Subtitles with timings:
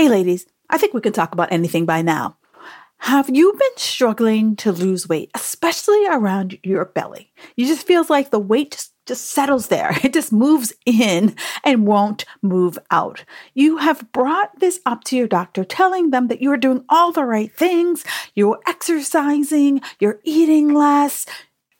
[0.00, 2.38] Hey, ladies, I think we can talk about anything by now.
[3.00, 7.34] Have you been struggling to lose weight, especially around your belly?
[7.54, 9.94] You just feels like the weight just, just settles there.
[10.02, 13.26] It just moves in and won't move out.
[13.52, 17.12] You have brought this up to your doctor, telling them that you are doing all
[17.12, 18.02] the right things,
[18.34, 21.26] you're exercising, you're eating less,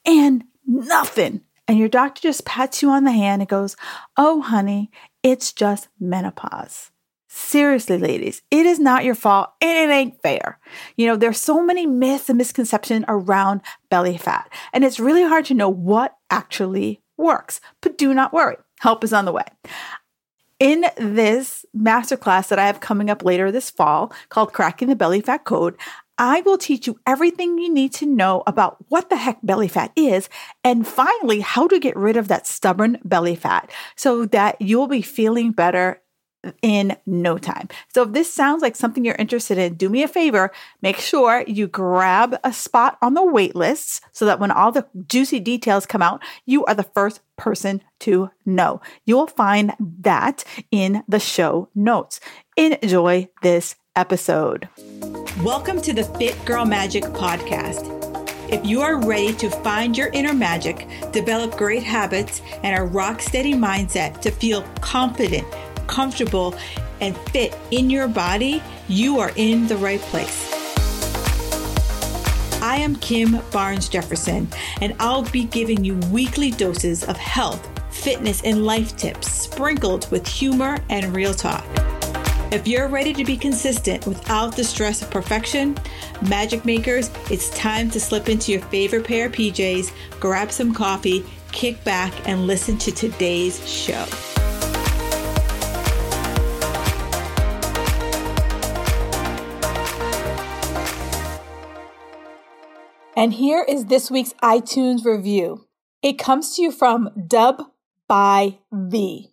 [0.04, 1.40] and nothing.
[1.66, 3.76] And your doctor just pats you on the hand and goes,
[4.18, 4.90] Oh, honey,
[5.22, 6.89] it's just menopause.
[7.32, 10.58] Seriously, ladies, it is not your fault and it ain't fair.
[10.96, 15.44] You know, there's so many myths and misconceptions around belly fat, and it's really hard
[15.44, 17.60] to know what actually works.
[17.82, 19.44] But do not worry, help is on the way.
[20.58, 25.20] In this masterclass that I have coming up later this fall called Cracking the Belly
[25.20, 25.76] Fat Code,
[26.18, 29.92] I will teach you everything you need to know about what the heck belly fat
[29.94, 30.28] is,
[30.64, 35.00] and finally, how to get rid of that stubborn belly fat so that you'll be
[35.00, 36.02] feeling better
[36.62, 37.68] in no time.
[37.88, 40.50] So if this sounds like something you're interested in, do me a favor,
[40.82, 44.86] make sure you grab a spot on the wait list so that when all the
[45.06, 48.80] juicy details come out, you are the first person to know.
[49.04, 52.20] You will find that in the show notes.
[52.56, 54.68] Enjoy this episode.
[55.42, 57.96] Welcome to the Fit Girl Magic podcast.
[58.50, 63.22] If you are ready to find your inner magic, develop great habits, and a rock
[63.22, 65.46] steady mindset to feel confident,
[65.90, 66.54] comfortable,
[67.00, 70.48] and fit in your body, you are in the right place.
[72.62, 74.48] I am Kim Barnes Jefferson,
[74.80, 80.26] and I'll be giving you weekly doses of health, fitness, and life tips sprinkled with
[80.26, 81.64] humor and real talk.
[82.52, 85.76] If you're ready to be consistent without the stress of perfection,
[86.28, 91.24] magic makers, it's time to slip into your favorite pair of PJs, grab some coffee,
[91.50, 94.04] kick back, and listen to today's show.
[103.16, 105.66] And here is this week's iTunes review.
[106.02, 107.62] It comes to you from Dub
[108.08, 109.32] by V.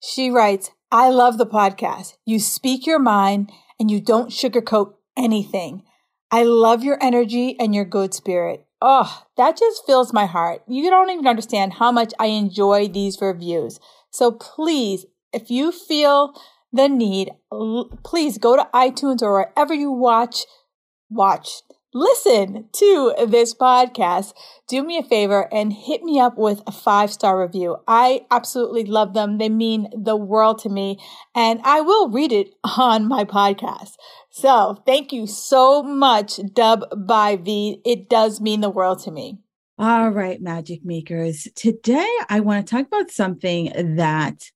[0.00, 2.16] She writes, I love the podcast.
[2.24, 5.82] You speak your mind and you don't sugarcoat anything.
[6.30, 8.66] I love your energy and your good spirit.
[8.80, 10.62] Oh, that just fills my heart.
[10.66, 13.80] You don't even understand how much I enjoy these reviews.
[14.10, 16.34] So please, if you feel
[16.72, 17.32] the need,
[18.04, 20.44] please go to iTunes or wherever you watch,
[21.10, 21.62] watch
[21.94, 24.32] listen to this podcast,
[24.68, 27.76] do me a favor and hit me up with a five star review.
[27.86, 29.38] I absolutely love them.
[29.38, 30.98] They mean the world to me
[31.34, 33.92] and I will read it on my podcast.
[34.30, 37.80] So thank you so much, Dub by V.
[37.84, 39.38] It does mean the world to me.
[39.78, 41.48] All right, magic makers.
[41.54, 44.50] Today I want to talk about something that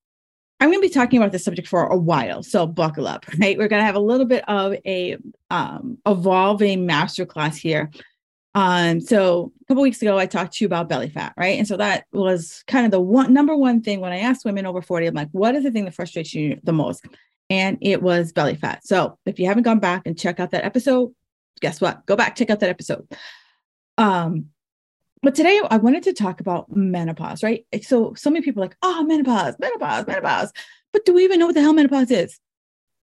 [0.58, 3.58] I'm going to be talking about this subject for a while, so buckle up, right?
[3.58, 5.16] We're going to have a little bit of a
[5.50, 7.90] um, evolving masterclass here.
[8.54, 11.58] Um, so a couple weeks ago, I talked to you about belly fat, right?
[11.58, 14.64] And so that was kind of the one number one thing when I asked women
[14.64, 17.04] over 40, I'm like, what is the thing that frustrates you the most?
[17.50, 18.86] And it was belly fat.
[18.86, 21.14] So if you haven't gone back and check out that episode,
[21.60, 22.06] guess what?
[22.06, 23.06] Go back, check out that episode.
[23.98, 24.46] Um,
[25.22, 27.64] but today I wanted to talk about menopause, right?
[27.82, 30.52] So so many people are like, oh, menopause, menopause, menopause.
[30.92, 32.38] But do we even know what the hell menopause is?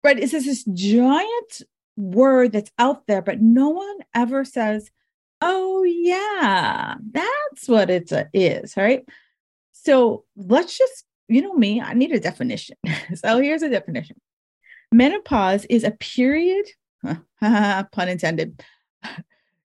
[0.04, 0.18] Right?
[0.18, 1.62] It's just this giant
[1.98, 4.90] word that's out there, but no one ever says,
[5.42, 9.04] oh, yeah, that's what it uh, is, right?
[9.74, 12.78] So let's just, you know me, I need a definition.
[13.16, 14.18] so here's a definition
[14.92, 16.66] menopause is a period,
[17.42, 18.64] pun intended,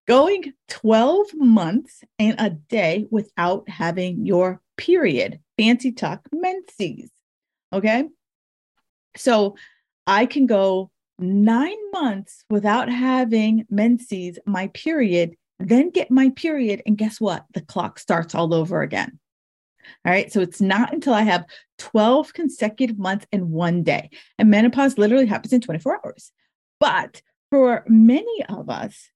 [0.07, 5.41] going 12 months and a day without having your period.
[5.59, 7.11] Fancy talk menses.
[7.73, 8.05] Okay.
[9.17, 9.57] So
[10.07, 16.83] I can go nine months without having menses, my period, then get my period.
[16.87, 17.45] And guess what?
[17.55, 19.19] The clock starts all over again.
[20.05, 20.33] All right.
[20.33, 21.45] So it's not until I have
[21.79, 24.11] 12 consecutive months and one day.
[24.39, 26.33] And menopause literally happens in 24 hours.
[26.81, 29.11] But for many of us,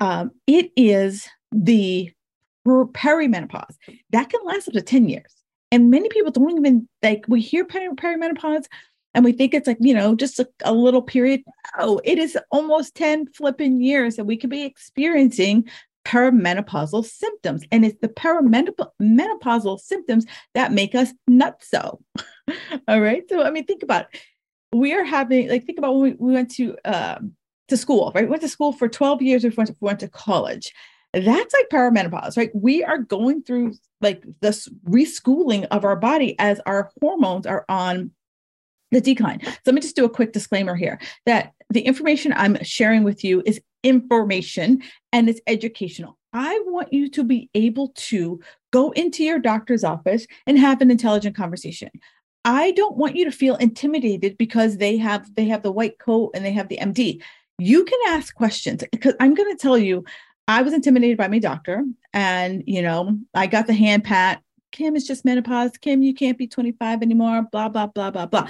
[0.00, 2.10] um, it is the
[2.66, 3.76] perimenopause
[4.10, 5.34] that can last up to 10 years.
[5.70, 8.66] And many people don't even like, we hear peri- perimenopause
[9.14, 11.42] and we think it's like, you know, just a, a little period.
[11.78, 15.68] Oh, it is almost 10 flipping years that we could be experiencing
[16.04, 17.64] perimenopausal symptoms.
[17.70, 20.24] And it's the perimenopausal symptoms
[20.54, 21.98] that make us nutso.
[22.88, 23.24] All right.
[23.28, 24.20] So, I mean, think about it.
[24.72, 27.34] We are having, like, think about when we, we went to um,
[27.68, 28.24] to school, right?
[28.24, 30.72] We went to school for 12 years we went went to college.
[31.12, 32.50] That's like perimenopause, right?
[32.54, 38.10] We are going through like this reschooling of our body as our hormones are on
[38.90, 39.40] the decline.
[39.42, 43.24] So let me just do a quick disclaimer here that the information I'm sharing with
[43.24, 44.82] you is information
[45.12, 46.18] and it's educational.
[46.32, 48.40] I want you to be able to
[48.70, 51.90] go into your doctor's office and have an intelligent conversation.
[52.44, 56.30] I don't want you to feel intimidated because they have they have the white coat
[56.34, 57.22] and they have the MD.
[57.58, 60.04] You can ask questions because I'm going to tell you
[60.46, 64.42] I was intimidated by my doctor and you know, I got the hand pat.
[64.70, 65.72] Kim is just menopause.
[65.78, 68.48] Kim, you can't be 25 anymore, blah blah blah blah blah.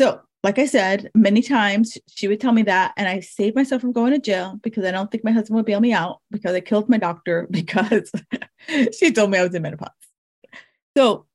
[0.00, 3.80] So, like I said, many times she would tell me that, and I saved myself
[3.80, 6.54] from going to jail because I don't think my husband would bail me out because
[6.54, 8.12] I killed my doctor because
[8.96, 9.90] she told me I was in menopause.
[10.96, 11.26] So,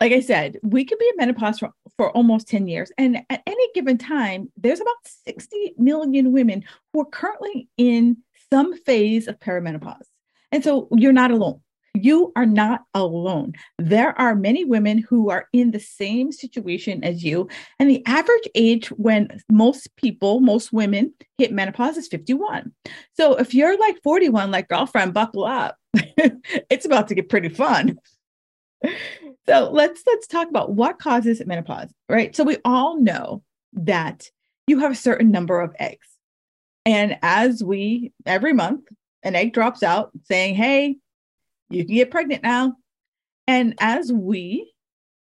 [0.00, 2.90] like I said, we could be in menopause for, for almost 10 years.
[2.96, 8.16] And at any given time, there's about 60 million women who are currently in
[8.50, 10.06] some phase of perimenopause.
[10.52, 11.60] And so you're not alone.
[11.94, 13.52] You are not alone.
[13.78, 17.48] There are many women who are in the same situation as you.
[17.78, 22.72] And the average age when most people, most women hit menopause is 51.
[23.14, 25.76] So if you're like 41, like girlfriend, buckle up.
[25.94, 27.98] it's about to get pretty fun.
[29.50, 32.36] So let's let's talk about what causes menopause, right?
[32.36, 33.42] So we all know
[33.72, 34.30] that
[34.68, 36.06] you have a certain number of eggs.
[36.86, 38.84] And as we every month
[39.24, 40.98] an egg drops out saying, "Hey,
[41.68, 42.76] you can get pregnant now.
[43.48, 44.72] And as we,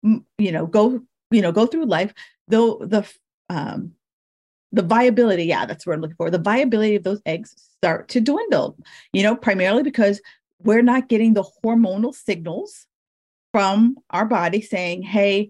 [0.02, 1.00] you know, go,
[1.30, 2.12] you know, go through life,
[2.48, 3.08] though the
[3.52, 3.92] um,
[4.72, 6.32] the viability, yeah, that's what I'm looking for.
[6.32, 8.78] The viability of those eggs start to dwindle,
[9.14, 10.20] you know, primarily because
[10.64, 12.88] we're not getting the hormonal signals
[13.58, 15.50] from our body saying, hey,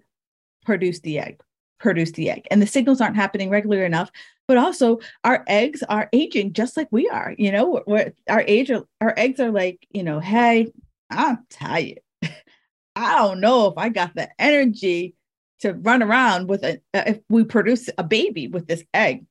[0.63, 1.41] produce the egg,
[1.77, 2.47] produce the egg.
[2.49, 4.09] And the signals aren't happening regularly enough.
[4.47, 7.35] But also, our eggs are aging just like we are.
[7.37, 10.71] You know, we're, our age, our eggs are like, you know, hey,
[11.09, 11.99] I'm tired.
[12.95, 15.13] I don't know if I got the energy
[15.59, 19.25] to run around with a if we produce a baby with this egg.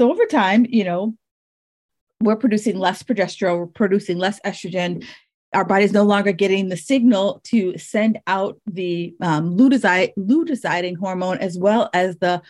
[0.00, 1.16] So over time, you know,
[2.20, 5.04] we're producing less progesterone, we're producing less estrogen.
[5.52, 11.90] Our body's no longer getting the signal to send out the um, hormone as well
[11.92, 12.40] as the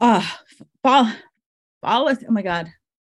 [0.00, 0.26] uh,
[0.84, 1.16] oh
[2.28, 2.70] my God,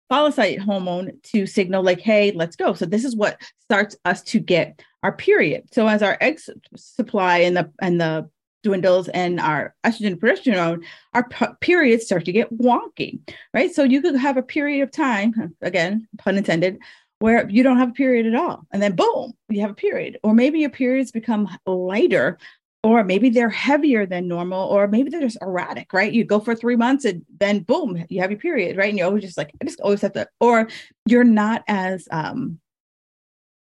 [0.09, 2.75] follicle hormone to signal like, hey, let's go.
[2.75, 5.73] So this is what starts us to get our period.
[5.73, 6.39] So as our egg
[6.77, 8.29] supply and the and the
[8.63, 10.85] dwindles and our estrogen progesterone,
[11.15, 11.29] our
[11.61, 13.19] periods start to get wonky,
[13.55, 13.75] right?
[13.75, 16.79] So you could have a period of time, again, pun intended,
[17.23, 18.67] where you don't have a period at all.
[18.73, 20.19] And then boom, you have a period.
[20.25, 22.37] Or maybe your periods become lighter
[22.83, 26.13] or maybe they're heavier than normal, or maybe they're just erratic, right?
[26.13, 28.89] You go for three months and then boom, you have your period, right?
[28.89, 30.69] And you're always just like, I just always have to, or
[31.07, 32.59] you're not as um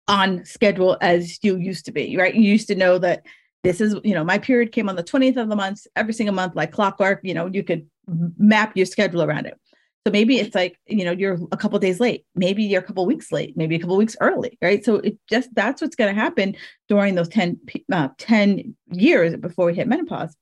[0.08, 2.34] on schedule as you used to be, right?
[2.34, 3.24] You used to know that
[3.64, 6.34] this is, you know, my period came on the 20th of the month, every single
[6.34, 9.60] month, like clockwork, you know, you could map your schedule around it.
[10.06, 13.06] So maybe it's like, you know, you're a couple days late, maybe you're a couple
[13.06, 14.84] weeks late, maybe a couple weeks early, right?
[14.84, 16.56] So it just that's what's going to happen
[16.90, 17.58] during those 10,
[17.92, 20.36] uh, 10 years before we hit menopause.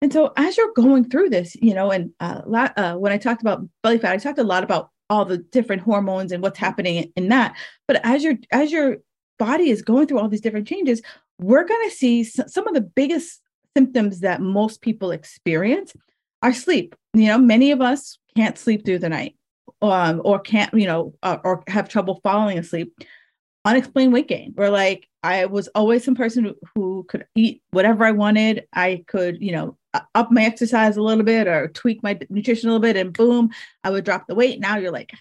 [0.00, 2.42] And so as you're going through this, you know, and uh,
[2.76, 5.82] uh, when I talked about belly fat, I talked a lot about all the different
[5.82, 7.56] hormones and what's happening in that.
[7.88, 8.98] But as your as your
[9.38, 11.02] body is going through all these different changes,
[11.40, 13.40] we're going to see some of the biggest
[13.76, 15.92] symptoms that most people experience
[16.42, 16.94] are sleep.
[17.14, 19.34] You know, many of us can't sleep through the night
[19.82, 22.94] um, or can't, you know, uh, or have trouble falling asleep.
[23.64, 24.52] Unexplained weight gain.
[24.54, 28.66] Where like I was always some person who, who could eat whatever I wanted.
[28.72, 29.76] I could, you know,
[30.14, 33.50] up my exercise a little bit or tweak my nutrition a little bit, and boom,
[33.84, 34.60] I would drop the weight.
[34.60, 35.12] Now you're like,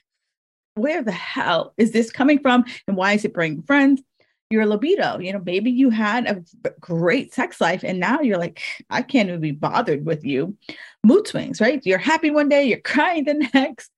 [0.76, 2.64] where the hell is this coming from?
[2.88, 4.02] And why is it bringing friends?
[4.50, 8.62] Your libido, you know, maybe you had a great sex life and now you're like,
[8.90, 10.56] I can't even be bothered with you
[11.04, 11.86] mood swings, right?
[11.86, 13.92] You're happy one day, you're crying the next.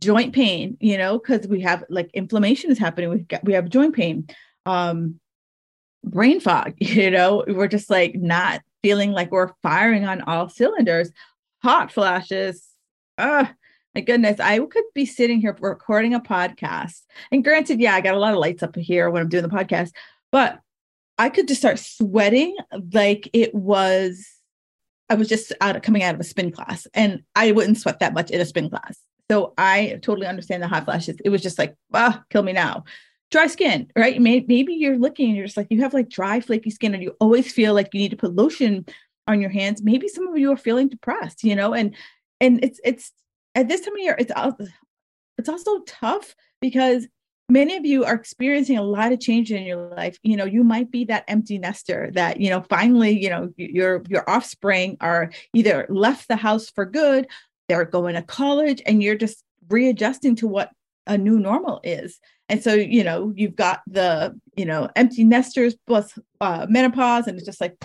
[0.00, 3.08] Joint pain, you know, because we have like inflammation is happening.
[3.08, 4.26] We we have joint pain,
[4.66, 5.20] um,
[6.04, 6.74] brain fog.
[6.80, 11.12] You know, we're just like not feeling like we're firing on all cylinders.
[11.62, 12.66] Hot flashes.
[13.16, 13.54] Ah,
[13.94, 17.02] my goodness, I could be sitting here recording a podcast.
[17.30, 19.48] And granted, yeah, I got a lot of lights up here when I'm doing the
[19.48, 19.90] podcast,
[20.30, 20.60] but
[21.18, 22.56] I could just start sweating
[22.92, 24.26] like it was
[25.10, 27.98] I was just out of, coming out of a spin class and I wouldn't sweat
[27.98, 28.98] that much in a spin class.
[29.30, 31.16] So I totally understand the hot flashes.
[31.22, 32.84] It was just like, ah, kill me now.
[33.30, 34.20] Dry skin, right?
[34.20, 37.14] Maybe you're looking and you're just like, you have like dry, flaky skin, and you
[37.20, 38.86] always feel like you need to put lotion
[39.26, 39.82] on your hands.
[39.82, 41.94] Maybe some of you are feeling depressed, you know, and
[42.40, 43.12] and it's it's
[43.54, 44.66] at this time of year, it's also
[45.38, 47.06] it's also tough because
[47.48, 50.18] many of you are experiencing a lot of change in your life.
[50.22, 54.02] You know you might be that empty nester that you know finally you know your
[54.08, 57.26] your offspring are either left the house for good
[57.68, 60.70] they're going to college and you're just readjusting to what
[61.06, 62.20] a new normal is.
[62.48, 67.36] And so you know you've got the you know empty nesters plus uh, menopause and
[67.36, 67.76] it's just like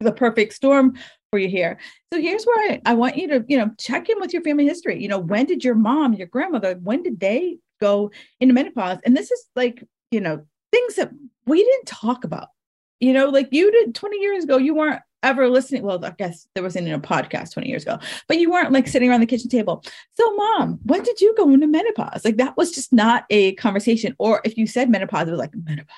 [0.00, 0.94] the perfect storm
[1.30, 1.78] for you here
[2.12, 4.64] so here's where I, I want you to you know check in with your family
[4.64, 8.98] history you know when did your mom your grandmother when did they go into menopause.
[9.04, 11.10] And this is like, you know, things that
[11.46, 12.48] we didn't talk about.
[13.00, 15.82] You know, like you did 20 years ago, you weren't ever listening.
[15.82, 18.86] Well, I guess there wasn't in a podcast 20 years ago, but you weren't like
[18.86, 19.82] sitting around the kitchen table.
[20.12, 22.24] So, mom, when did you go into menopause?
[22.24, 24.14] Like that was just not a conversation.
[24.18, 25.94] Or if you said menopause, it was like menopause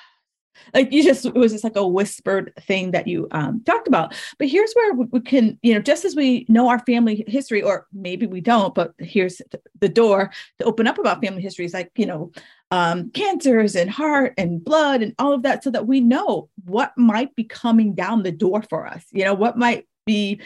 [0.73, 4.15] like you just it was just like a whispered thing that you um, talked about.
[4.37, 7.87] But here's where we can you know just as we know our family history or
[7.93, 9.41] maybe we don't but here's
[9.79, 12.31] the door to open up about family histories like you know
[12.71, 16.91] um, cancers and heart and blood and all of that so that we know what
[16.97, 20.39] might be coming down the door for us you know what might be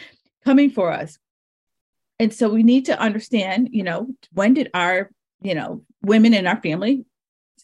[0.44, 1.18] coming for us.
[2.18, 5.10] And so we need to understand you know when did our
[5.42, 7.04] you know women in our family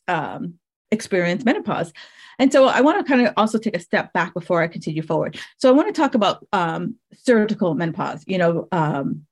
[0.06, 0.54] um,
[0.94, 1.92] experience menopause
[2.38, 5.02] and so I want to kind of also take a step back before I continue
[5.02, 5.38] forward.
[5.58, 8.24] So I want to talk about um, surgical menopause.
[8.26, 9.26] You know, um,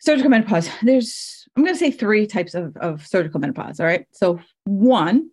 [0.00, 0.68] surgical menopause.
[0.82, 3.80] There's I'm going to say three types of, of surgical menopause.
[3.80, 4.06] All right.
[4.12, 5.30] So one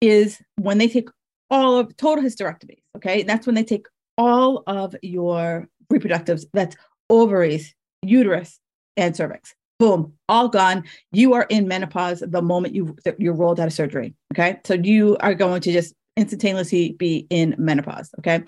[0.00, 1.08] is when they take
[1.50, 2.82] all of total hysterectomies.
[2.96, 3.86] Okay, that's when they take
[4.16, 6.44] all of your reproductives.
[6.52, 6.76] That's
[7.08, 8.60] ovaries, uterus,
[8.96, 10.84] and cervix boom, all gone.
[11.10, 14.14] You are in menopause the moment you you're rolled out of surgery.
[14.32, 18.10] Okay, so you are going to just instantaneously be in menopause.
[18.20, 18.44] Okay,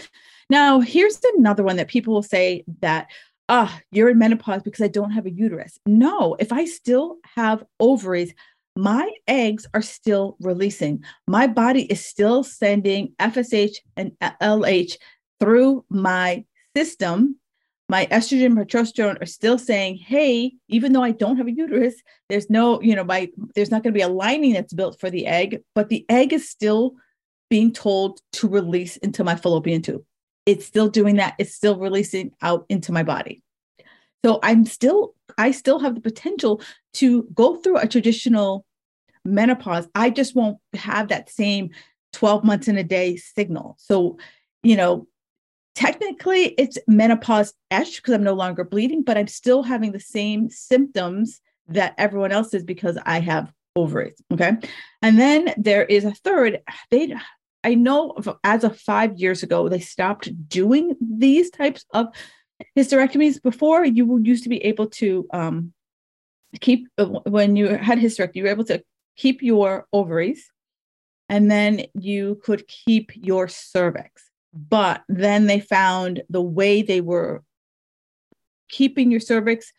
[0.51, 3.09] now here's another one that people will say that
[3.49, 5.79] ah, you're in menopause because I don't have a uterus.
[5.87, 8.35] No, if I still have ovaries,
[8.77, 11.03] my eggs are still releasing.
[11.27, 14.97] My body is still sending FSH and LH
[15.41, 16.45] through my
[16.77, 17.37] system
[17.93, 21.95] my estrogen progesterone are still saying hey even though i don't have a uterus
[22.31, 25.11] there's no you know my there's not going to be a lining that's built for
[25.11, 26.95] the egg but the egg is still
[27.53, 30.03] being told to release into my fallopian tube.
[30.47, 31.35] It's still doing that.
[31.39, 33.43] It's still releasing out into my body.
[34.25, 36.63] So i'm still i still have the potential
[36.95, 38.65] to go through a traditional
[39.27, 39.87] menopause.
[39.95, 41.69] I just won't have that same
[42.15, 43.77] 12 months in a day signal.
[43.79, 44.17] So
[44.63, 45.07] you know
[45.75, 50.51] technically it's menopause esh because I'm no longer bleeding, but I'm still having the same
[50.51, 54.21] symptoms that everyone else is because I have ovaries.
[54.33, 54.53] Okay.
[55.01, 56.61] And then there is a third.
[56.91, 57.15] They
[57.65, 62.09] I know as of five years ago, they stopped doing these types of
[62.77, 63.41] hysterectomies.
[63.41, 65.73] Before you used to be able to um,
[66.61, 68.83] keep when you had hysterectomy, you were able to
[69.17, 70.51] keep your ovaries
[71.29, 74.32] and then you could keep your cervix.
[74.55, 77.43] But then they found the way they were
[78.69, 79.73] keeping your cervix,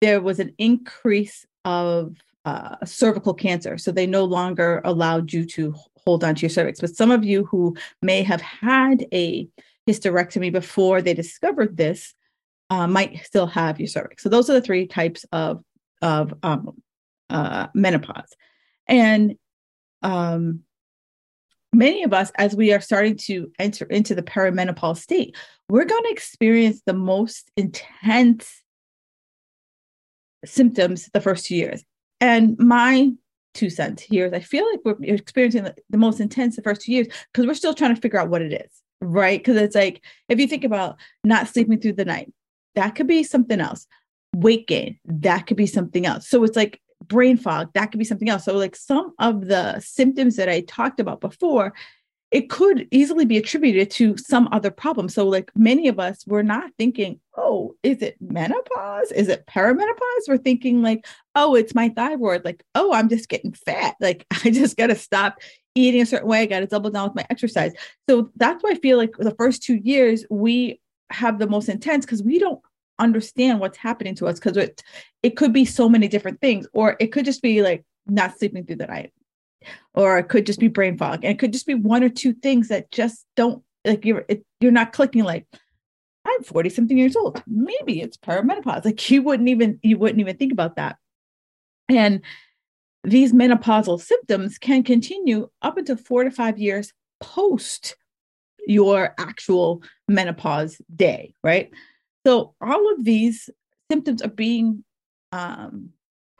[0.00, 3.78] there was an increase of uh, cervical cancer.
[3.78, 6.80] So they no longer allowed you to hold on to your cervix.
[6.80, 9.48] But some of you who may have had a
[9.88, 12.14] hysterectomy before they discovered this
[12.70, 14.22] uh, might still have your cervix.
[14.22, 15.62] So those are the three types of
[16.02, 16.82] of um,
[17.30, 18.28] uh, menopause,
[18.86, 19.36] and
[20.02, 20.60] um,
[21.74, 25.36] many of us, as we are starting to enter into the perimenopause state,
[25.68, 28.62] we're going to experience the most intense
[30.44, 31.84] symptoms the first two years.
[32.20, 33.10] And my
[33.54, 36.82] two cents here is I feel like we're experiencing the, the most intense the first
[36.82, 39.38] two years because we're still trying to figure out what it is, right?
[39.38, 42.32] Because it's like, if you think about not sleeping through the night,
[42.74, 43.86] that could be something else.
[44.34, 46.28] Weight gain, that could be something else.
[46.28, 48.44] So it's like brain fog, that could be something else.
[48.44, 51.74] So, like some of the symptoms that I talked about before,
[52.30, 55.08] it could easily be attributed to some other problem.
[55.08, 59.12] So, like many of us, we're not thinking, oh, is it menopause?
[59.12, 60.28] Is it perimenopause?
[60.28, 62.44] We're thinking, like, oh, it's my thyroid.
[62.44, 63.94] Like, oh, I'm just getting fat.
[64.00, 65.38] Like, I just got to stop
[65.74, 66.40] eating a certain way.
[66.40, 67.72] I got to double down with my exercise.
[68.08, 70.80] So, that's why I feel like the first two years, we
[71.10, 72.60] have the most intense because we don't
[72.98, 74.82] understand what's happening to us because it
[75.22, 78.64] it could be so many different things or it could just be like not sleeping
[78.64, 79.12] through the night
[79.94, 82.32] or it could just be brain fog and it could just be one or two
[82.32, 85.46] things that just don't like you're it, you're not clicking like
[86.26, 87.42] i'm 40 something years old.
[87.46, 88.84] Maybe it's perimenopause.
[88.84, 90.96] Like you wouldn't even you wouldn't even think about that.
[91.88, 92.22] And
[93.02, 97.96] these menopausal symptoms can continue up until four to five years post
[98.66, 101.70] your actual menopause day right
[102.26, 103.50] so all of these
[103.90, 104.84] symptoms are being
[105.32, 105.90] um,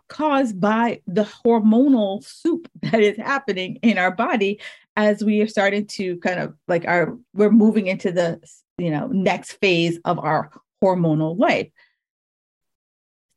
[0.08, 4.60] caused by the hormonal soup that is happening in our body
[4.96, 8.40] as we are starting to kind of like our we're moving into the
[8.78, 10.50] you know next phase of our
[10.82, 11.68] hormonal life.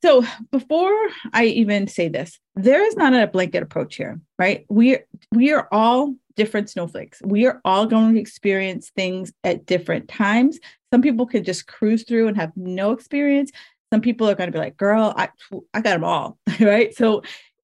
[0.03, 0.93] So before
[1.33, 4.65] i even say this there is not a blanket approach here right?
[4.69, 4.99] We
[5.33, 7.21] we are all different snowflakes.
[7.25, 10.59] We are all going to experience things at different times
[10.91, 13.51] some people can just cruise through and have no experience
[13.91, 15.29] some people are going to be like girl i
[15.73, 17.21] i got them all right so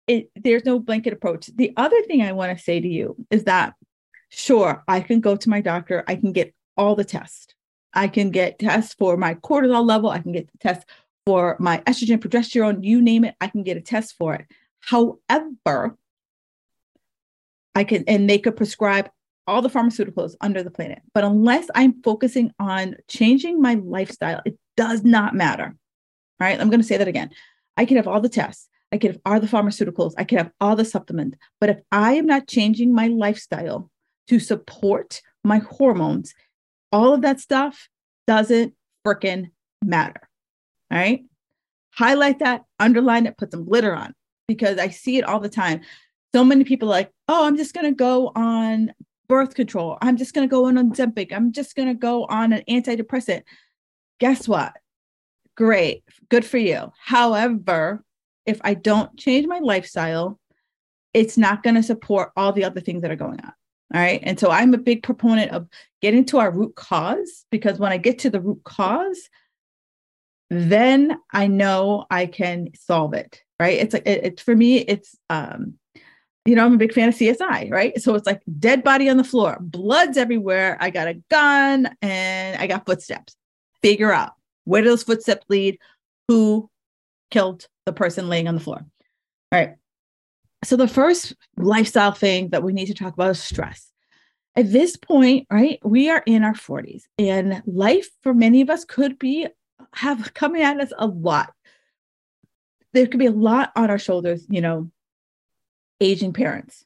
[0.07, 3.45] it, there's no blanket approach the other thing i want to say to you is
[3.45, 3.73] that
[4.29, 7.53] sure i can go to my doctor i can get all the tests
[7.93, 10.09] I can get tests for my cortisol level.
[10.09, 10.87] I can get the test
[11.25, 13.35] for my estrogen, progesterone, you name it.
[13.41, 14.45] I can get a test for it.
[14.79, 15.97] However,
[17.75, 19.09] I can, and they could prescribe
[19.47, 21.01] all the pharmaceuticals under the planet.
[21.13, 25.65] But unless I'm focusing on changing my lifestyle, it does not matter.
[25.65, 26.59] All right.
[26.59, 27.29] I'm going to say that again.
[27.77, 28.67] I can have all the tests.
[28.91, 30.13] I can have all the pharmaceuticals.
[30.17, 31.37] I can have all the supplements.
[31.59, 33.89] But if I am not changing my lifestyle
[34.27, 36.33] to support my hormones,
[36.91, 37.89] all of that stuff
[38.27, 38.73] doesn't
[39.05, 39.51] freaking
[39.83, 40.27] matter.
[40.91, 41.23] All right.
[41.93, 44.13] Highlight that, underline it, put some glitter on
[44.47, 45.81] because I see it all the time.
[46.33, 48.93] So many people like, oh, I'm just going to go on
[49.31, 49.97] birth control.
[50.01, 51.31] I'm just going to go on Ozempic.
[51.31, 53.43] I'm just going to go on an antidepressant.
[54.19, 54.73] Guess what?
[55.55, 56.03] Great.
[56.27, 56.91] Good for you.
[57.01, 58.03] However,
[58.45, 60.37] if I don't change my lifestyle,
[61.13, 63.53] it's not going to support all the other things that are going on.
[63.93, 64.19] All right.
[64.21, 65.65] And so I'm a big proponent of
[66.01, 69.29] getting to our root cause because when I get to the root cause,
[70.49, 73.41] then I know I can solve it.
[73.61, 73.79] Right.
[73.79, 75.75] It's like, it, for me, it's, um,
[76.45, 77.99] you know, I'm a big fan of CSI, right?
[78.01, 80.77] So it's like dead body on the floor, blood's everywhere.
[80.79, 83.35] I got a gun and I got footsteps.
[83.81, 84.33] Figure out
[84.65, 85.77] where do those footsteps lead?
[86.27, 86.69] Who
[87.29, 88.85] killed the person laying on the floor?
[89.51, 89.75] All right.
[90.63, 93.91] So, the first lifestyle thing that we need to talk about is stress.
[94.55, 98.85] At this point, right, we are in our 40s, and life for many of us
[98.85, 99.47] could be
[99.93, 101.53] have coming at us a lot.
[102.93, 104.91] There could be a lot on our shoulders, you know,
[106.01, 106.83] aging parents,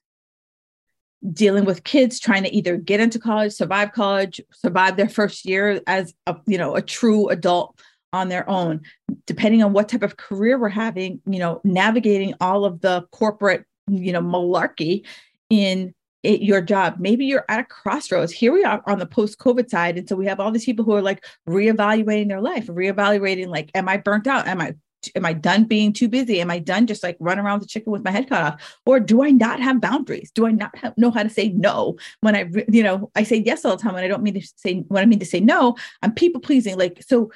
[1.31, 5.81] dealing with kids trying to either get into college, survive college, survive their first year
[5.87, 7.79] as a, you know, a true adult
[8.15, 8.81] on their own.
[9.27, 13.65] Depending on what type of career we're having you know navigating all of the corporate
[13.87, 15.05] you know malarkey
[15.49, 16.95] in it, your job.
[16.97, 18.31] Maybe you're at a crossroads.
[18.31, 20.85] Here we are on the post covid side and so we have all these people
[20.85, 24.47] who are like reevaluating their life reevaluating like am i burnt out?
[24.47, 24.73] Am i
[25.15, 26.41] am i done being too busy?
[26.41, 28.79] Am i done just like run around the chicken with my head cut off?
[28.85, 30.31] Or do i not have boundaries?
[30.31, 33.37] Do i not have, know how to say no when i you know i say
[33.37, 35.39] yes all the time when i don't mean to say when i mean to say
[35.39, 37.31] no i'm people pleasing like so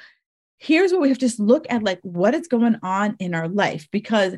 [0.58, 3.48] here's where we have to just look at like what is going on in our
[3.48, 4.36] life because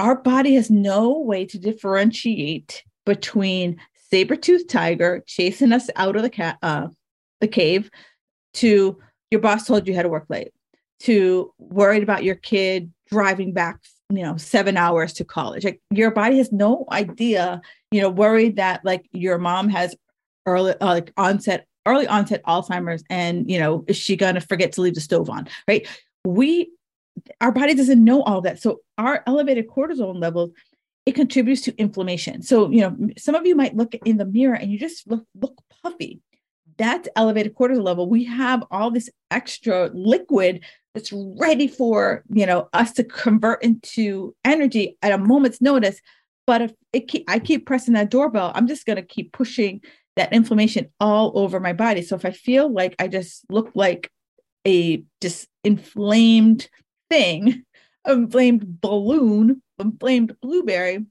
[0.00, 3.78] our body has no way to differentiate between
[4.10, 6.88] saber-toothed tiger chasing us out of the cat uh,
[7.40, 7.90] the cave
[8.52, 8.98] to
[9.30, 10.52] your boss told you how to work late
[11.00, 13.80] to worried about your kid driving back
[14.10, 18.56] you know seven hours to college like your body has no idea you know worried
[18.56, 19.94] that like your mom has
[20.46, 24.82] early uh, like onset early onset Alzheimer's and, you know, is she to forget to
[24.82, 25.48] leave the stove on?
[25.66, 25.88] Right.
[26.24, 26.70] We,
[27.40, 28.60] our body doesn't know all that.
[28.60, 30.50] So our elevated cortisol levels,
[31.06, 32.42] it contributes to inflammation.
[32.42, 35.24] So, you know, some of you might look in the mirror and you just look,
[35.34, 36.20] look puffy.
[36.76, 38.08] That's elevated cortisol level.
[38.08, 40.64] We have all this extra liquid
[40.98, 46.00] that's ready for, you know, us to convert into energy at a moment's notice.
[46.44, 49.80] But if it keep, I keep pressing that doorbell, I'm just going to keep pushing
[50.16, 52.02] that inflammation all over my body.
[52.02, 54.10] So if I feel like I just look like
[54.66, 56.68] a just inflamed
[57.08, 57.64] thing,
[58.06, 61.06] inflamed balloon, inflamed blueberry,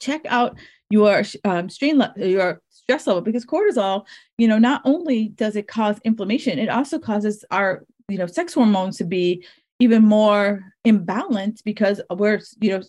[0.00, 0.58] check out
[0.90, 4.06] your um, strain, your stress level because cortisol,
[4.38, 8.54] you know, not only does it cause inflammation, it also causes our, you know, sex
[8.54, 9.44] hormones to be
[9.78, 12.82] even more imbalanced because we're, you know,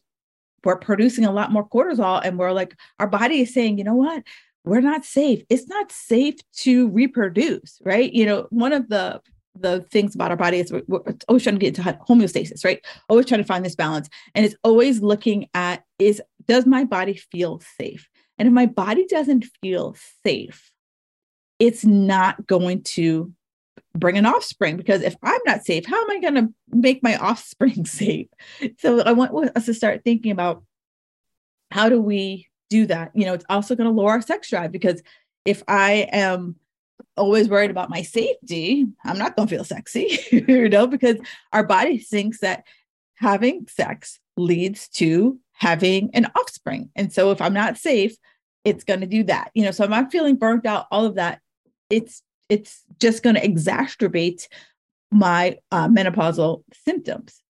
[0.63, 3.95] we're producing a lot more cortisol and we're like, our body is saying, you know
[3.95, 4.23] what,
[4.65, 5.43] we're not safe.
[5.49, 8.11] It's not safe to reproduce, right?
[8.11, 9.21] You know, one of the
[9.61, 12.85] the things about our body is we're, we're always trying to get into homeostasis, right?
[13.09, 17.15] Always trying to find this balance, and it's always looking at is does my body
[17.31, 18.07] feel safe?
[18.37, 20.71] And if my body doesn't feel safe,
[21.59, 23.33] it's not going to
[23.95, 27.15] bring an offspring because if I'm not safe, how am I going to make my
[27.17, 28.27] offspring safe?
[28.79, 30.63] So I want us to start thinking about
[31.71, 33.11] how do we do that.
[33.13, 35.01] You know, it's also going to lower our sex drive because
[35.45, 36.55] if I am
[37.17, 41.17] always worried about my safety, I'm not going to feel sexy, you know, because
[41.51, 42.63] our body thinks that
[43.15, 46.89] having sex leads to having an offspring.
[46.95, 48.15] And so if I'm not safe,
[48.63, 49.51] it's going to do that.
[49.53, 51.41] You know, so I'm not feeling burnt out, all of that,
[51.89, 54.47] it's it's just going to exacerbate
[55.11, 57.41] my uh, menopausal symptoms.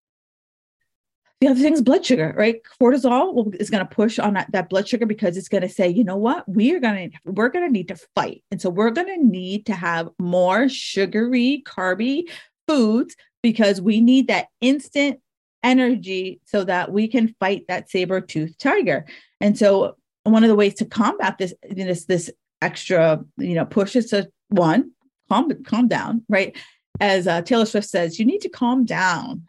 [1.41, 2.57] The other thing is blood sugar, right?
[2.81, 5.87] Cortisol is going to push on that, that blood sugar because it's going to say,
[5.87, 8.69] you know what, we are going to we're going to need to fight, and so
[8.69, 12.23] we're going to need to have more sugary, carby
[12.67, 15.21] foods because we need that instant
[15.63, 19.05] energy so that we can fight that saber tooth tiger.
[19.39, 22.29] And so one of the ways to combat this this this
[22.61, 24.91] extra you know push is to one
[25.29, 26.55] calm calm down, right?
[26.99, 29.43] As uh, Taylor Swift says, you need to calm down.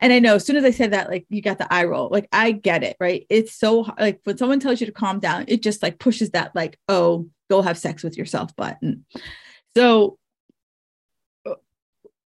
[0.00, 2.08] And I know as soon as I said that, like you got the eye roll.
[2.10, 3.24] Like I get it, right?
[3.30, 6.54] It's so like when someone tells you to calm down, it just like pushes that
[6.56, 9.04] like, oh, go have sex with yourself button.
[9.76, 10.18] So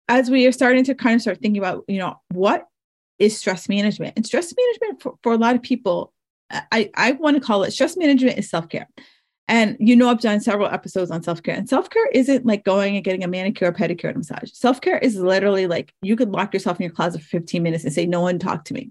[0.09, 2.69] as we are starting to kind of start thinking about, you know, what
[3.19, 4.13] is stress management?
[4.17, 6.13] And stress management for, for a lot of people,
[6.51, 8.89] I, I want to call it stress management is self-care.
[9.47, 12.65] And you know, I've done several episodes on self care, and self care isn't like
[12.65, 14.51] going and getting a manicure, pedicure, and massage.
[14.53, 17.85] Self care is literally like you could lock yourself in your closet for 15 minutes
[17.85, 18.91] and say, No one talk to me.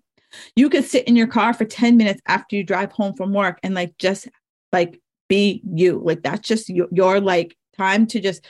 [0.55, 3.59] You could sit in your car for 10 minutes after you drive home from work
[3.63, 4.27] and like just
[4.71, 6.01] like be you.
[6.03, 8.45] Like that's just your, your like time to just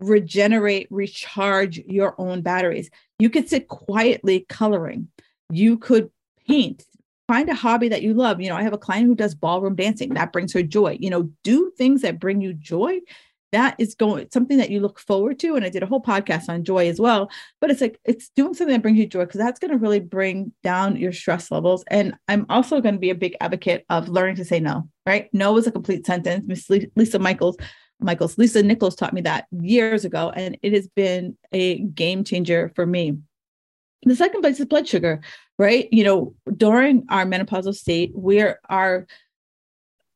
[0.00, 2.90] regenerate, recharge your own batteries.
[3.18, 5.08] You could sit quietly coloring.
[5.50, 6.10] You could
[6.46, 6.84] paint,
[7.28, 8.40] find a hobby that you love.
[8.40, 10.14] You know, I have a client who does ballroom dancing.
[10.14, 10.98] That brings her joy.
[11.00, 13.00] You know, do things that bring you joy.
[13.52, 15.54] That is going something that you look forward to.
[15.54, 17.30] And I did a whole podcast on joy as well.
[17.60, 20.00] But it's like it's doing something that brings you joy because that's going to really
[20.00, 21.84] bring down your stress levels.
[21.88, 24.88] And I'm also going to be a big advocate of learning to say no.
[25.06, 25.28] Right?
[25.32, 26.46] No is a complete sentence.
[26.48, 27.56] Miss Lisa Michaels
[28.00, 32.72] Michaels, Lisa Nichols taught me that years ago, and it has been a game changer
[32.74, 33.18] for me.
[34.04, 35.20] The second place is blood sugar,
[35.58, 35.88] right?
[35.92, 39.06] You know, during our menopausal state, we're our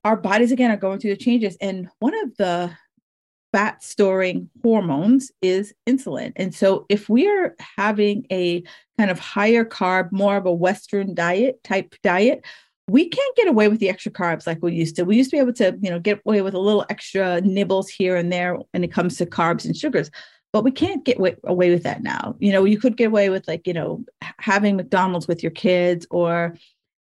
[0.04, 2.70] our bodies again are going through the changes, and one of the
[3.52, 6.32] fat storing hormones is insulin.
[6.36, 8.62] And so, if we are having a
[8.98, 12.44] kind of higher carb, more of a Western diet type diet,
[12.88, 15.04] we can't get away with the extra carbs like we used to.
[15.04, 17.88] We used to be able to, you know, get away with a little extra nibbles
[17.88, 20.10] here and there when it comes to carbs and sugars,
[20.58, 22.36] but we can't get away with that now.
[22.38, 24.04] You know, you could get away with like, you know,
[24.38, 26.56] having McDonald's with your kids or,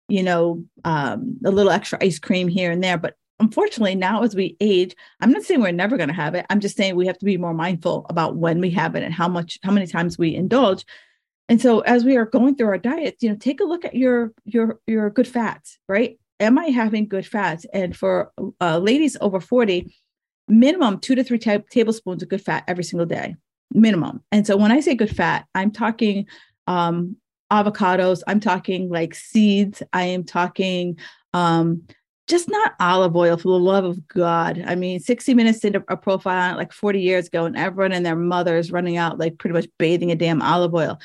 [0.07, 2.97] you know, um, a little extra ice cream here and there.
[2.97, 6.45] But unfortunately, now as we age, I'm not saying we're never going to have it.
[6.49, 9.13] I'm just saying we have to be more mindful about when we have it and
[9.13, 10.85] how much, how many times we indulge
[11.49, 13.95] and so as we are going through our diets, you know, take a look at
[13.95, 16.19] your your your good fats, right?
[16.39, 17.65] Am I having good fats?
[17.73, 19.95] And for uh, ladies over 40,
[20.47, 23.35] minimum two to three tablespoons of good fat every single day,
[23.71, 24.21] minimum.
[24.31, 26.25] And so when I say good fat, I'm talking
[26.67, 27.15] um,
[27.51, 30.97] avocados, I'm talking like seeds, I am talking
[31.33, 31.83] um,
[32.27, 34.61] just not olive oil for the love of God.
[34.67, 37.93] I mean, 60 minutes did a, profile on it like 40 years ago, and everyone
[37.93, 40.99] and their mothers running out like pretty much bathing a damn olive oil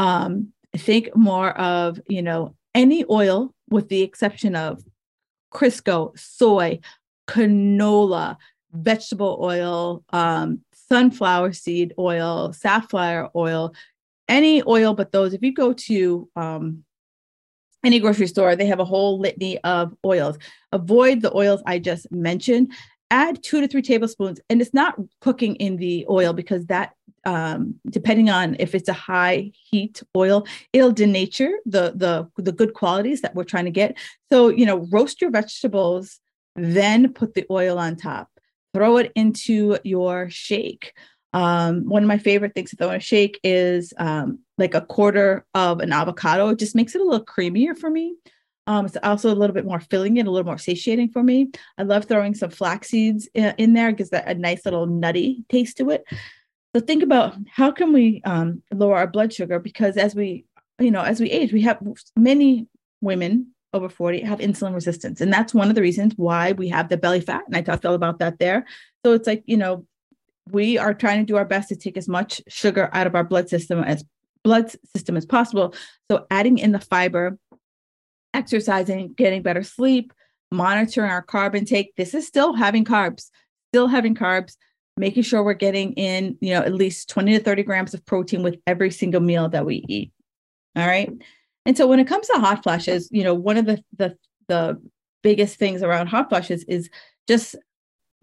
[0.00, 4.82] um, think more of, you know, any oil with the exception of
[5.52, 6.80] Crisco, soy,
[7.28, 8.36] canola,
[8.72, 10.60] vegetable oil, um,
[10.90, 13.74] sunflower seed oil, safflower oil,
[14.28, 15.34] any oil but those.
[15.34, 16.84] If you go to um,
[17.84, 20.38] any grocery store, they have a whole litany of oils.
[20.72, 22.72] Avoid the oils I just mentioned.
[23.10, 27.74] Add two to three tablespoons, and it's not cooking in the oil because that um,
[27.88, 33.20] depending on if it's a high heat oil, it'll denature the the the good qualities
[33.22, 33.98] that we're trying to get.
[34.32, 36.20] So you know, roast your vegetables,
[36.54, 38.29] then put the oil on top.
[38.74, 40.92] Throw it into your shake.
[41.32, 44.80] Um, one of my favorite things to throw in a shake is um, like a
[44.80, 46.48] quarter of an avocado.
[46.48, 48.16] It just makes it a little creamier for me.
[48.66, 51.50] Um, it's also a little bit more filling and a little more satiating for me.
[51.78, 55.44] I love throwing some flax seeds in, in there, gives that a nice little nutty
[55.48, 56.04] taste to it.
[56.74, 60.44] So think about how can we um, lower our blood sugar because as we,
[60.78, 61.82] you know, as we age, we have
[62.16, 62.68] many
[63.00, 65.20] women over 40 have insulin resistance.
[65.20, 67.42] And that's one of the reasons why we have the belly fat.
[67.46, 68.66] And I talked all about that there.
[69.04, 69.86] So it's like, you know,
[70.50, 73.24] we are trying to do our best to take as much sugar out of our
[73.24, 74.04] blood system as
[74.42, 75.74] blood system as possible.
[76.10, 77.38] So adding in the fiber,
[78.34, 80.12] exercising, getting better sleep,
[80.50, 81.94] monitoring our carb intake.
[81.96, 83.30] This is still having carbs,
[83.70, 84.56] still having carbs
[85.00, 88.42] making sure we're getting in, you know, at least 20 to 30 grams of protein
[88.42, 90.12] with every single meal that we eat.
[90.76, 91.10] All right.
[91.66, 94.16] And so when it comes to hot flashes, you know, one of the the
[94.48, 94.80] the
[95.22, 96.90] biggest things around hot flashes is
[97.28, 97.56] just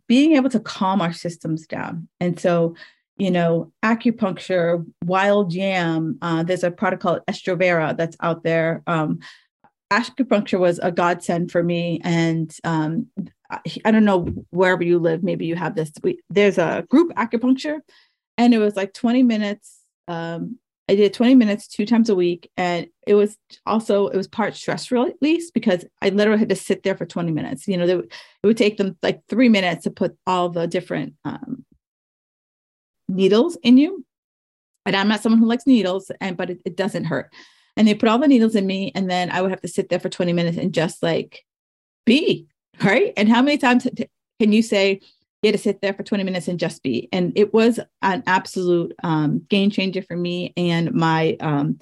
[0.08, 2.08] being able to calm our systems down.
[2.20, 2.76] And so,
[3.18, 6.18] you know, acupuncture, wild yam.
[6.22, 8.84] Uh, there's a product called Estrovera that's out there.
[8.88, 9.20] Um,
[9.92, 12.00] acupuncture was a godsend for me.
[12.04, 13.08] And um,
[13.50, 15.92] I don't know wherever you live, maybe you have this.
[16.04, 17.80] We, there's a group acupuncture,
[18.38, 19.80] and it was like 20 minutes.
[20.08, 24.28] Um, I did 20 minutes two times a week, and it was also it was
[24.28, 27.68] part stress release because I literally had to sit there for 20 minutes.
[27.68, 28.12] You know, it
[28.44, 31.66] would take them like three minutes to put all the different um,
[33.10, 34.06] needles in you.
[34.86, 37.34] And I'm not someone who likes needles, and but it, it doesn't hurt.
[37.76, 39.90] And they put all the needles in me, and then I would have to sit
[39.90, 41.44] there for 20 minutes and just like
[42.06, 42.48] be
[42.82, 43.12] right.
[43.18, 43.86] And how many times
[44.40, 45.02] can you say
[45.42, 47.10] you had to sit there for 20 minutes and just be?
[47.12, 51.80] And it was an absolute um, game changer for me and my um,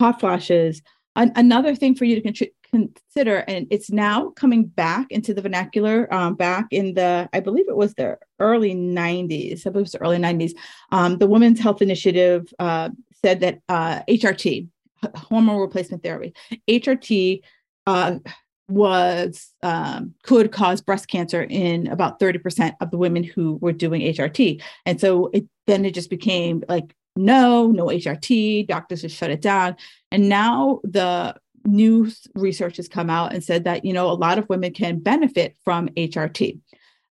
[0.00, 0.82] hot flashes.
[1.16, 5.42] An- another thing for you to con- consider, and it's now coming back into the
[5.42, 9.86] vernacular, um, back in the, I believe it was the early 90s, I believe it
[9.86, 10.52] was the early 90s.
[10.90, 12.90] Um, the Women's Health Initiative uh,
[13.24, 14.68] said that uh, HRT,
[15.14, 16.34] hormone replacement therapy,
[16.68, 17.42] HRT
[17.86, 18.18] uh,
[18.68, 24.02] was um, could cause breast cancer in about 30% of the women who were doing
[24.02, 24.62] HRT.
[24.84, 29.42] And so it then it just became like no, no HRT, doctors just shut it
[29.42, 29.74] down.
[30.12, 34.38] And now the new research has come out and said that you know a lot
[34.38, 36.60] of women can benefit from HRT.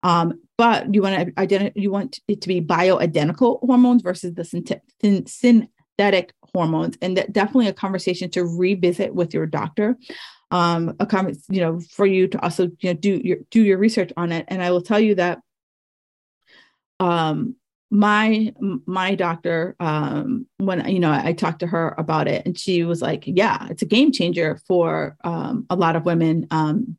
[0.02, 4.44] Um, but you want to identify you want it to be bioidentical hormones versus the
[4.44, 9.96] synthetic hormones and that definitely a conversation to revisit with your doctor
[10.50, 13.78] um a comment you know for you to also you know do your do your
[13.78, 14.44] research on it.
[14.48, 15.40] And i will tell you that
[17.00, 17.56] um
[17.90, 18.52] my
[18.86, 23.00] my doctor um when you know I, talked to her about it and she was
[23.00, 26.96] like yeah it's a game changer for um a lot of women um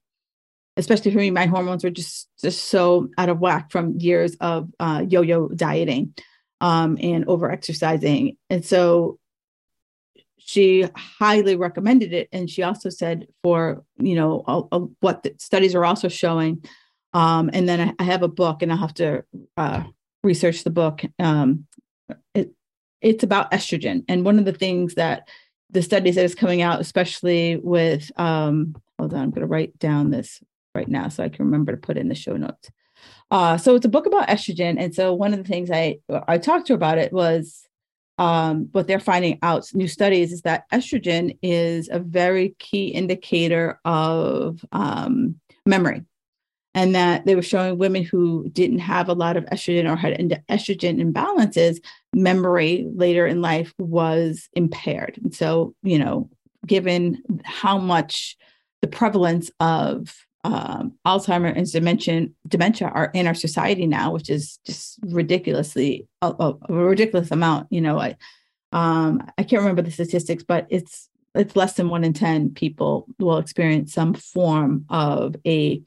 [0.78, 4.70] especially for me my hormones were just just so out of whack from years of
[4.80, 6.14] uh yo-yo dieting
[6.62, 8.38] um and over exercising.
[8.50, 9.20] And so
[10.38, 12.30] she highly recommended it.
[12.32, 16.64] And she also said for you know uh, uh, what the studies are also showing
[17.14, 19.24] um, and then I, I, have a book and i'll have to
[19.56, 19.84] uh,
[20.24, 21.04] research the book.
[21.20, 21.66] Um,
[22.34, 22.52] it,
[23.02, 24.04] it's about estrogen.
[24.08, 25.28] And one of the things that
[25.70, 29.78] the studies that is coming out especially with um, hold on i'm going to write
[29.80, 30.42] down this
[30.74, 32.70] right now so i can remember to put in the show notes.
[33.30, 34.76] Uh, so it's a book about estrogen.
[34.80, 35.98] And so one of the things i
[36.28, 37.68] i talked to her about it was
[38.18, 43.80] um, what they're finding out, new studies, is that estrogen is a very key indicator
[43.86, 46.04] of um, memory.
[46.74, 50.16] And that they were showing women who didn't have a lot of estrogen or had
[50.48, 51.80] estrogen imbalances,
[52.14, 55.18] memory later in life was impaired.
[55.24, 56.30] And so, you know,
[56.68, 58.38] given how much
[58.82, 64.60] the prevalence of um, Alzheimer and dementia, dementia are in our society now, which is
[64.66, 67.68] just ridiculously a, a, ridiculous amount.
[67.70, 68.16] You know, I
[68.72, 73.08] um, I can't remember the statistics, but it's it's less than one in ten people
[73.20, 75.82] will experience some form of a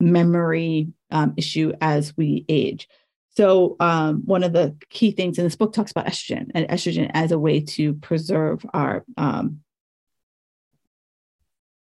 [0.00, 2.88] memory um, issue as we age.
[3.36, 7.10] So um, one of the key things in this book talks about estrogen and estrogen
[7.12, 9.60] as a way to preserve our um,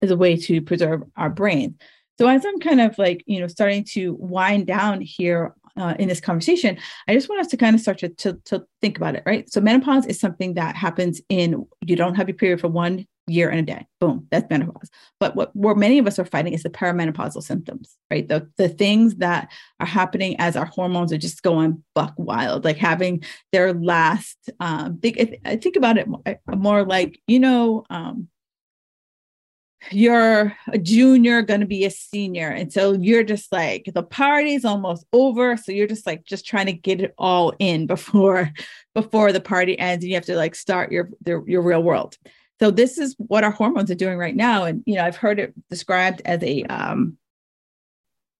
[0.01, 1.77] as a way to preserve our brain.
[2.19, 6.09] So as I'm kind of like, you know, starting to wind down here uh, in
[6.09, 6.77] this conversation,
[7.07, 9.49] I just want us to kind of start to, to, to think about it, right?
[9.49, 13.49] So menopause is something that happens in, you don't have your period for one year
[13.49, 13.87] and a day.
[14.01, 14.89] Boom, that's menopause.
[15.21, 18.27] But what where many of us are fighting is the perimenopausal symptoms, right?
[18.27, 22.77] The the things that are happening as our hormones are just going buck wild, like
[22.77, 24.49] having their last.
[24.59, 26.07] Um, think I think about it
[26.47, 28.27] more like you know, um,
[29.91, 32.49] you're a junior going to be a senior.
[32.49, 35.57] And so you're just like the party's almost over.
[35.57, 38.51] So you're just like just trying to get it all in before
[38.93, 42.17] before the party ends and you have to like start your your, real world.
[42.59, 44.65] So this is what our hormones are doing right now.
[44.65, 47.17] And you know i've heard it described as a um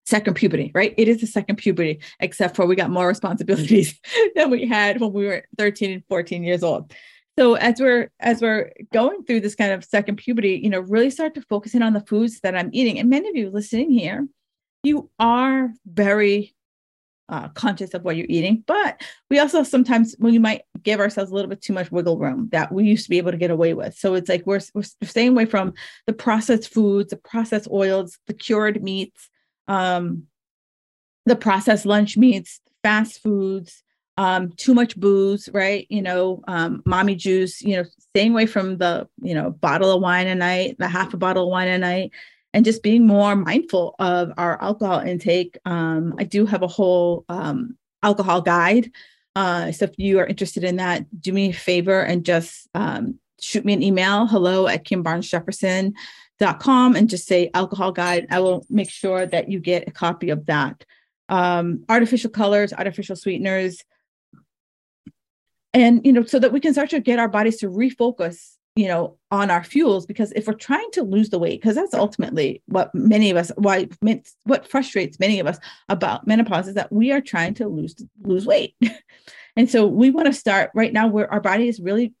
[0.06, 0.94] second puberty right?
[0.98, 3.98] It is a second puberty except for we got more responsibilities
[4.34, 6.92] than we had when we were 13 and 14 years old
[7.40, 11.08] so as we're as we're going through this kind of second puberty you know really
[11.08, 12.98] start to focus in on the foods that i'm eating.
[12.98, 14.28] And many of you listening here
[14.82, 16.54] you are very
[17.30, 19.00] uh, conscious of what you're eating but
[19.30, 22.70] we also sometimes you might give ourselves a little bit too much wiggle room that
[22.72, 23.94] we used to be able to get away with.
[23.94, 25.72] So it's like we're, we're staying away from
[26.06, 29.30] the processed foods the processed oils the cured meats
[29.66, 30.24] um,
[31.24, 33.82] the processed lunch meats fast foods
[34.16, 35.86] um, too much booze, right?
[35.88, 40.02] You know, um, mommy juice, you know, staying away from the, you know, bottle of
[40.02, 42.10] wine a night, the half a bottle of wine a night,
[42.52, 45.58] and just being more mindful of our alcohol intake.
[45.64, 48.90] Um, I do have a whole um, alcohol guide
[49.36, 53.18] Uh, so if you are interested in that, do me a favor and just um,
[53.40, 58.26] shoot me an email hello at kimbarnesjefferson.com and just say alcohol guide.
[58.30, 60.84] I will make sure that you get a copy of that.
[61.28, 63.84] Um, artificial colors, artificial sweeteners,
[65.72, 68.86] and you know, so that we can start to get our bodies to refocus you
[68.86, 72.62] know on our fuels because if we're trying to lose the weight because that's ultimately
[72.66, 73.88] what many of us why
[74.44, 78.46] what frustrates many of us about menopause is that we are trying to lose lose
[78.46, 78.74] weight.
[79.56, 82.14] And so we want to start right now where our body is really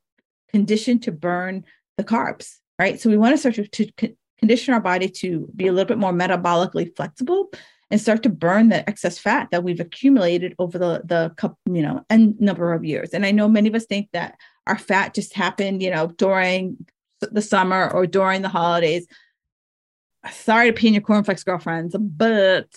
[0.50, 1.64] conditioned to burn
[1.96, 2.98] the carbs right?
[2.98, 5.98] So we want to start to, to condition our body to be a little bit
[5.98, 7.52] more metabolically flexible
[7.90, 11.82] and start to burn the excess fat that we've accumulated over the the couple, you
[11.82, 14.36] know n number of years and i know many of us think that
[14.70, 16.86] our fat just happened, you know, during
[17.20, 19.06] the summer or during the holidays.
[20.30, 22.68] Sorry to pee in your cornflakes girlfriends, but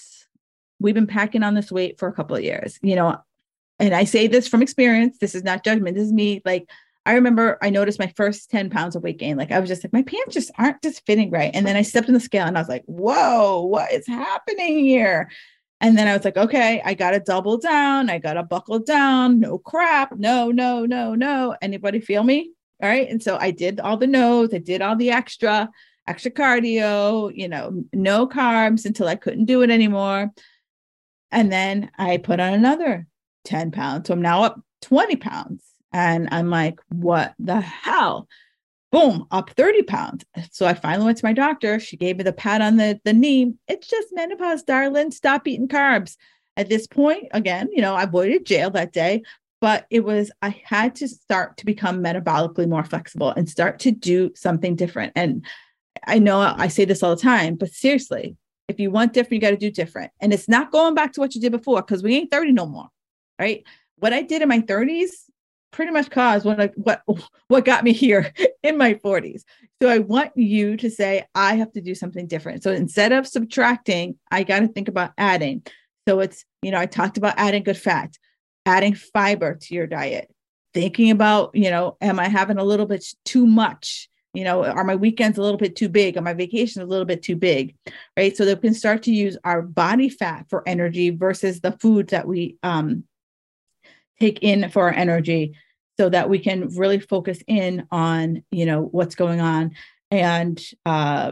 [0.79, 3.17] we've been packing on this weight for a couple of years, you know.
[3.79, 5.17] And I say this from experience.
[5.19, 5.95] This is not judgment.
[5.95, 6.41] This is me.
[6.45, 6.67] Like
[7.05, 9.35] I remember I noticed my first 10 pounds of weight gain.
[9.37, 11.51] Like I was just like, my pants just aren't just fitting right.
[11.53, 14.79] And then I stepped in the scale and I was like, whoa, what is happening
[14.79, 15.29] here?
[15.81, 18.09] And then I was like, okay, I got to double down.
[18.09, 19.41] I got to buckle down.
[19.41, 20.15] No crap.
[20.15, 21.57] No, no, no, no.
[21.61, 22.53] Anybody feel me?
[22.81, 23.09] All right.
[23.09, 24.53] And so I did all the no's.
[24.53, 25.69] I did all the extra,
[26.07, 30.31] extra cardio, you know, no carbs until I couldn't do it anymore.
[31.31, 33.07] And then I put on another
[33.43, 34.07] 10 pounds.
[34.07, 35.72] So I'm now up 20 pounds.
[35.93, 38.27] And I'm like, what the hell?
[38.93, 40.23] boom, up 30 pounds.
[40.51, 41.79] So I finally went to my doctor.
[41.79, 43.55] She gave me the pat on the, the knee.
[43.67, 45.09] It's just menopause, darling.
[45.09, 46.15] Stop eating carbs.
[46.57, 49.23] At this point, again, you know, I avoided jail that day,
[49.59, 53.91] but it was, I had to start to become metabolically more flexible and start to
[53.91, 55.13] do something different.
[55.15, 55.43] And
[56.05, 59.39] I know I say this all the time, but seriously, if you want different, you
[59.41, 60.11] got to do different.
[60.21, 62.67] And it's not going back to what you did before because we ain't 30 no
[62.67, 62.89] more.
[63.39, 63.63] Right.
[63.97, 65.09] What I did in my 30s
[65.73, 67.01] pretty much caused what what
[67.49, 68.31] what got me here
[68.63, 69.41] in my 40s.
[69.81, 72.63] So I want you to say I have to do something different.
[72.63, 75.63] So instead of subtracting, I got to think about adding.
[76.07, 78.15] So it's, you know, I talked about adding good fat,
[78.65, 80.33] adding fiber to your diet,
[80.73, 84.07] thinking about, you know, am I having a little bit too much?
[84.33, 86.17] You know, are my weekends a little bit too big?
[86.17, 87.75] Are my vacations a little bit too big?
[88.17, 88.35] Right.
[88.35, 92.11] So that we can start to use our body fat for energy versus the foods
[92.11, 93.03] that we um,
[94.19, 95.55] take in for our energy
[95.97, 99.71] so that we can really focus in on you know what's going on
[100.11, 101.31] and uh,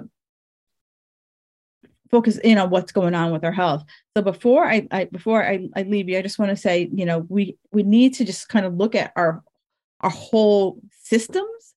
[2.09, 3.83] focus in on what's going on with our health.
[4.15, 7.05] So before i, I before I, I leave you i just want to say you
[7.05, 9.41] know we we need to just kind of look at our
[10.01, 11.73] our whole systems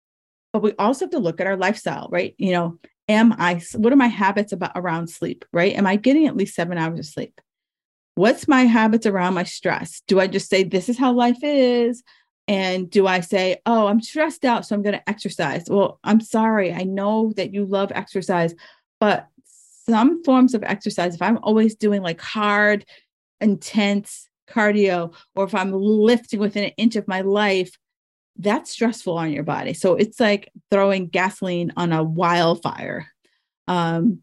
[0.53, 2.35] but we also have to look at our lifestyle right?
[2.39, 5.75] You know am i what are my habits about around sleep right?
[5.75, 7.41] Am i getting at least seven hours of sleep
[8.15, 12.03] what's my habits around my stress do i just say this is how life is
[12.47, 15.65] and do I say, oh, I'm stressed out, so I'm going to exercise?
[15.69, 16.73] Well, I'm sorry.
[16.73, 18.55] I know that you love exercise,
[19.01, 19.29] but
[19.87, 22.85] some forms of exercise, if I'm always doing like hard,
[23.41, 27.77] intense cardio, or if I'm lifting within an inch of my life,
[28.37, 29.73] that's stressful on your body.
[29.73, 33.07] So it's like throwing gasoline on a wildfire.
[33.69, 34.23] Um,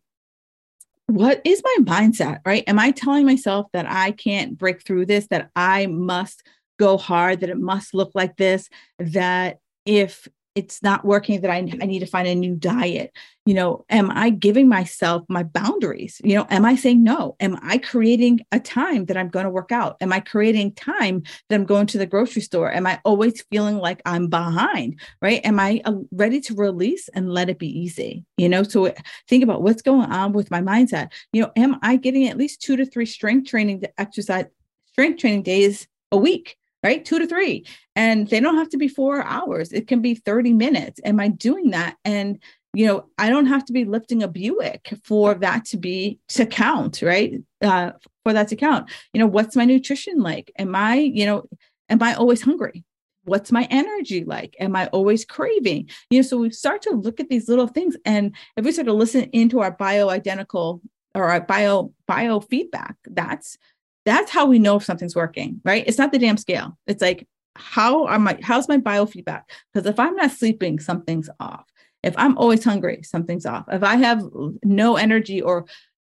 [1.08, 2.64] what is my mindset, right?
[2.68, 6.44] Am I telling myself that I can't break through this, that I must
[6.80, 11.58] go hard, that it must look like this, that if it's not working that I,
[11.58, 13.12] I need to find a new diet.
[13.46, 16.22] You know am i giving myself my boundaries?
[16.24, 17.36] You know am i saying no?
[17.40, 19.98] Am i creating a time that i'm going to work out?
[20.02, 22.72] Am i creating time that i'm going to the grocery store?
[22.72, 25.44] Am i always feeling like i'm behind right?
[25.46, 28.26] Am i uh, ready to release and let it be easy?
[28.38, 28.94] You know so
[29.28, 31.12] think about what's going on with my mindset.
[31.34, 34.46] You know am i getting at least two to three strength training to exercise
[34.92, 37.04] strength training days a week right?
[37.04, 37.65] Two to three.
[37.96, 41.00] And they don't have to be four hours, it can be 30 minutes.
[41.04, 41.98] Am I doing that?
[42.06, 42.39] And
[42.74, 46.46] you know, I don't have to be lifting a Buick for that to be to
[46.46, 47.41] count, right?
[47.62, 47.91] Uh,
[48.24, 48.89] for that to count.
[49.13, 50.52] You know, what's my nutrition like?
[50.58, 51.50] Am I, you know,
[51.89, 52.86] am I always hungry?
[53.26, 54.56] What's my energy like?
[54.60, 55.89] Am I always craving?
[56.10, 58.88] You know, so we start to look at these little things, and if we start
[58.88, 60.82] to listen into our bioidentical
[61.13, 63.58] or our bio biofeedback, that's
[64.06, 65.84] that's how we know if something's working, right?
[65.86, 66.78] It's not the damn scale.
[66.88, 69.43] It's like, how are my how's my biofeedback?
[69.74, 71.66] Because if I'm not sleeping, something's off.
[72.04, 73.66] If I'm always hungry, something's off.
[73.72, 74.24] If I have
[74.64, 75.66] no energy or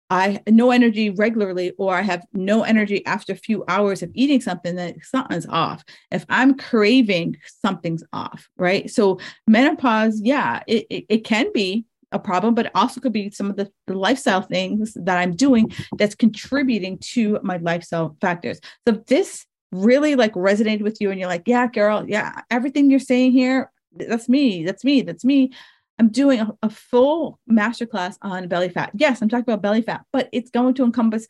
[0.10, 4.42] I no energy regularly, or I have no energy after a few hours of eating
[4.42, 5.84] something, then something's off.
[6.12, 8.90] If I'm craving, something's off, right?
[8.90, 13.50] So menopause, yeah, it, it, it can be a problem, but also could be some
[13.50, 18.60] of the, the lifestyle things that I'm doing that's contributing to my lifestyle factors.
[18.88, 23.00] So this really like resonated with you and you're like, yeah, girl, yeah, everything you're
[23.00, 25.52] saying here, that's me, that's me, that's me.
[26.00, 28.92] I'm doing a, a full masterclass on belly fat.
[28.94, 31.28] Yes, I'm talking about belly fat, but it's going to encompass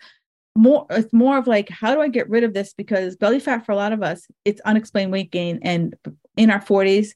[0.55, 3.65] more it's more of like how do i get rid of this because belly fat
[3.65, 5.95] for a lot of us it's unexplained weight gain and
[6.37, 7.13] in our 40s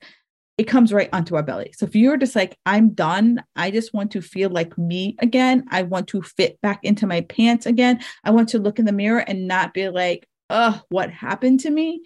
[0.58, 3.93] it comes right onto our belly so if you're just like i'm done i just
[3.93, 7.99] want to feel like me again i want to fit back into my pants again
[8.24, 11.70] i want to look in the mirror and not be like oh what happened to
[11.70, 12.01] me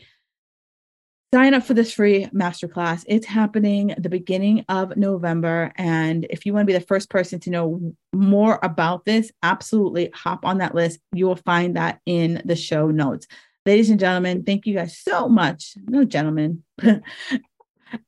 [1.33, 3.05] sign up for this free masterclass.
[3.07, 5.71] It's happening the beginning of November.
[5.77, 10.09] And if you want to be the first person to know more about this, absolutely
[10.13, 10.99] hop on that list.
[11.13, 13.27] You will find that in the show notes.
[13.65, 15.75] Ladies and gentlemen, thank you guys so much.
[15.87, 16.63] No, gentlemen.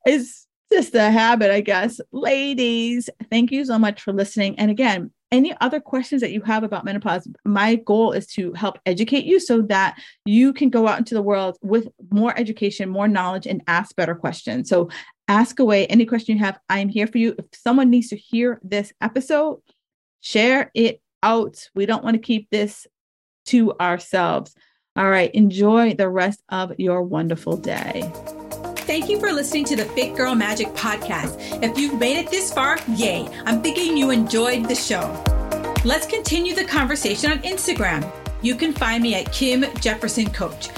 [0.04, 2.00] it's just a habit, I guess.
[2.12, 4.58] Ladies, thank you so much for listening.
[4.58, 8.78] And again, any other questions that you have about menopause, my goal is to help
[8.86, 13.08] educate you so that you can go out into the world with more education, more
[13.08, 14.68] knowledge, and ask better questions.
[14.68, 14.90] So
[15.26, 16.58] ask away any question you have.
[16.68, 17.34] I'm here for you.
[17.38, 19.60] If someone needs to hear this episode,
[20.20, 21.68] share it out.
[21.74, 22.86] We don't want to keep this
[23.46, 24.54] to ourselves.
[24.96, 25.34] All right.
[25.34, 28.10] Enjoy the rest of your wonderful day.
[28.86, 31.62] Thank you for listening to the Fit Girl Magic podcast.
[31.62, 33.26] If you've made it this far, yay.
[33.46, 35.24] I'm thinking you enjoyed the show.
[35.86, 38.06] Let's continue the conversation on Instagram.
[38.42, 40.68] You can find me at Kim Jefferson Coach.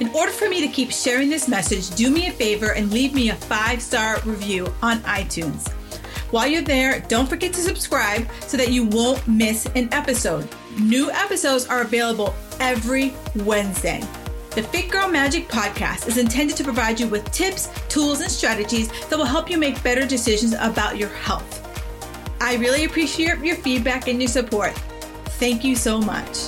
[0.00, 3.14] In order for me to keep sharing this message, do me a favor and leave
[3.14, 5.66] me a five star review on iTunes.
[6.30, 10.46] While you're there, don't forget to subscribe so that you won't miss an episode.
[10.78, 14.02] New episodes are available every Wednesday.
[14.54, 18.88] The Fit Girl Magic podcast is intended to provide you with tips, tools, and strategies
[19.08, 21.60] that will help you make better decisions about your health.
[22.40, 24.72] I really appreciate your feedback and your support.
[25.40, 26.38] Thank you so much.